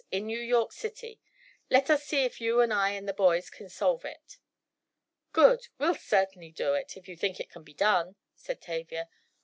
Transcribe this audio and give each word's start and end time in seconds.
In 0.09 0.25
New 0.25 0.39
York 0.39 0.71
City! 0.71 1.21
Let 1.69 1.87
us 1.91 2.03
see 2.03 2.25
if 2.25 2.41
you 2.41 2.59
and 2.59 2.73
I 2.73 2.89
and 2.89 3.07
the 3.07 3.13
boys 3.13 3.51
can 3.51 3.69
solve 3.69 4.03
it!" 4.03 4.39
"Good! 5.31 5.67
We'll 5.77 5.93
certainly 5.93 6.49
do 6.49 6.73
it, 6.73 6.97
if 6.97 7.07
you 7.07 7.15
think 7.15 7.39
it 7.39 7.51
can 7.51 7.61
be 7.61 7.75
done," 7.75 8.15
said 8.33 8.61
Tavia. 8.61 9.09